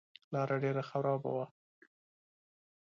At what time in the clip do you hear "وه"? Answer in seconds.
1.35-1.45